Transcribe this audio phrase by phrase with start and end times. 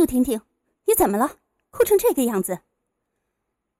[0.00, 0.40] 杜婷婷，
[0.86, 1.40] 你怎么了？
[1.68, 2.60] 哭成这个样子。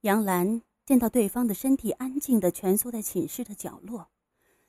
[0.03, 4.11] 杨兰见到对方的身体安静的蜷缩在寝室的角落，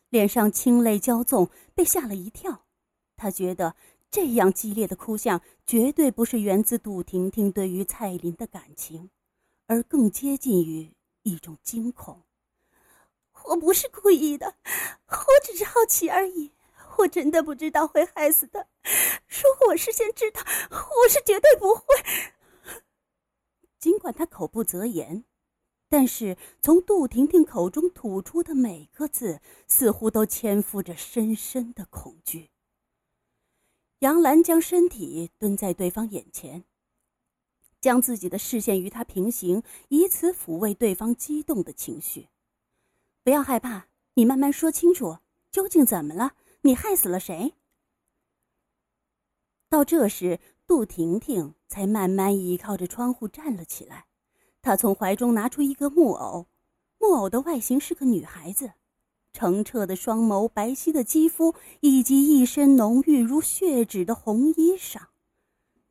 [0.07, 2.63] 脸上清泪交纵，被吓了一跳。
[3.17, 3.75] 她觉得
[4.09, 9.09] 这样激烈的哭相绝对不是源自杜婷婷对于蔡琳的感情，
[9.67, 10.93] 而更接近于
[11.23, 12.23] 一种惊恐。
[13.47, 14.55] 我不是故意的，
[15.09, 16.53] 我只是好奇而已。
[17.01, 18.59] 我真的不知道会害死他。
[18.61, 20.41] 如果我事先知道，
[20.71, 21.83] 我是绝对不会。
[23.79, 25.25] 尽管他口不择言，
[25.89, 32.49] 但是从杜婷婷口中吐出的每个字，似乎都潜伏着深深的恐惧。
[33.99, 36.65] 杨澜将身体蹲在对方眼前，
[37.79, 42.29] 将自己的视线与他平行，以此抚慰对方激动的情绪。
[43.23, 45.19] 不要害怕，你慢慢说清楚，
[45.51, 46.35] 究竟怎么了？
[46.63, 47.53] 你害死了谁？
[49.67, 54.05] 到这时，杜婷婷才慢慢倚靠着窗户站了起来。
[54.61, 56.47] 她从怀中拿出一个木偶，
[56.99, 58.73] 木偶的外形是个女孩子，
[59.33, 65.07] 澄澈的双眸、白皙的肌肤，以及一身浓郁如血脂的红衣裳。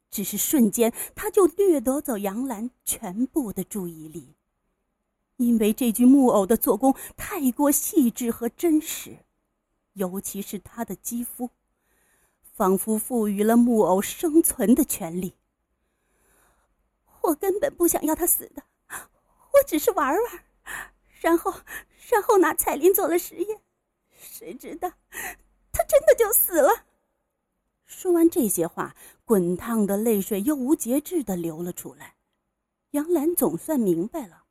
[0.09, 4.37] 只是瞬间，她就掠夺走杨澜全部的注意力。
[5.37, 9.25] 因为这具木偶的做工太过细致和真实，
[10.01, 11.51] 尤其是他的肌肤，
[12.43, 15.35] 仿佛赋予了木偶生存的权利。
[17.21, 20.45] 我根本不想要他死的，我只是玩玩，
[21.21, 21.53] 然后，
[22.11, 23.61] 然后拿彩铃做了实验，
[24.17, 24.91] 谁知道，
[25.71, 26.87] 他真的就死了。
[27.85, 32.17] 说完这些话，滚烫的泪水又无节制的流了出来。
[32.93, 34.45] 杨澜总算明白了。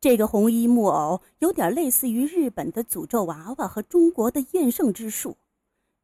[0.00, 5.36] 这个红衣木偶有点类似于日本的诅咒娃娃和中国的厌胜之术，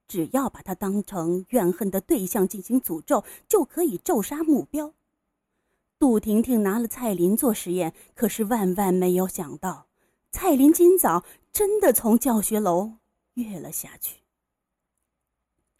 [0.08, 4.92] 只要把它当成怨恨的对象进行诅咒，就可以咒杀目标。
[5.96, 9.86] 杜婷婷拿了蔡林做实验，可是万万没有想到，
[10.32, 12.94] 蔡林今早真的从教学楼
[13.34, 14.22] 跃了下去。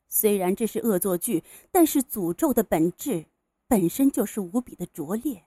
[0.09, 1.43] 虽然这是恶作剧，
[1.73, 3.27] 但是诅咒的本质
[3.67, 5.43] 本身就是无比的拙劣。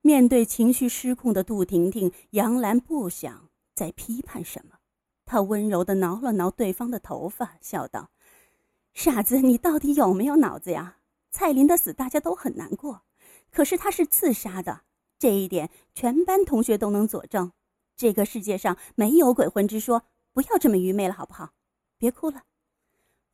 [0.00, 4.76] 面对情绪失控的杜婷婷，杨澜不想再批判什么，
[5.24, 8.10] 她温柔地挠了挠对方的头发，笑道
[8.94, 10.98] ：“傻子，你到底有没有脑子呀？
[11.30, 13.02] 蔡琳的死大家都很难过，
[13.50, 14.82] 可是她是自杀的，
[15.18, 17.52] 这一点全班同学都能佐证。
[17.96, 21.50] 这个世界上没有鬼魂之说，不要这么愚昧了，好不好？
[21.98, 22.44] 别哭了。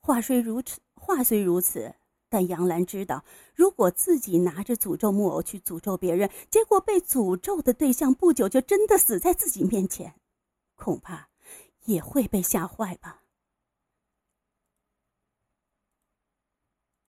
[0.00, 1.94] 话虽如此，话虽如此。”
[2.34, 3.22] 但杨澜知道，
[3.54, 10.16] 如果自己拿着诅咒木偶去诅咒别人，结果被诅咒的对象不久就真的死在自己面前，
[10.74, 11.28] 恐怕
[11.84, 13.23] 也会被吓坏吧。